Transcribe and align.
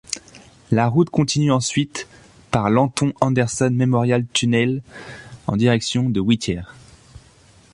La 0.71 0.87
route 0.87 1.11
continue 1.11 1.51
ensuite 1.51 2.07
par 2.49 2.71
l'Anton 2.71 3.13
Anderson 3.21 3.69
Memorial 3.71 4.25
Tunnel 4.33 4.81
en 5.45 5.55
direction 5.55 6.09
de 6.09 6.19
Whittier. 6.19 6.63